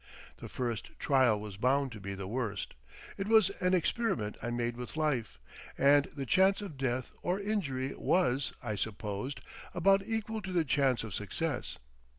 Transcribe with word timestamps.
The 0.37 0.49
first 0.49 0.97
trial 0.97 1.39
was 1.39 1.57
bound 1.57 1.91
to 1.91 1.99
be 1.99 2.15
the 2.15 2.27
worst; 2.27 2.73
it 3.19 3.27
was 3.27 3.51
an 3.61 3.75
experiment 3.75 4.35
I 4.41 4.49
made 4.49 4.75
with 4.75 4.97
life, 4.97 5.37
and 5.77 6.05
the 6.05 6.25
chance 6.25 6.59
of 6.59 6.75
death 6.75 7.11
or 7.21 7.39
injury 7.39 7.93
was, 7.93 8.51
I 8.63 8.73
supposed, 8.73 9.41
about 9.75 10.01
equal 10.03 10.41
to 10.41 10.51
the 10.51 10.65
chance 10.65 11.03
of 11.03 11.13
success. 11.13 11.77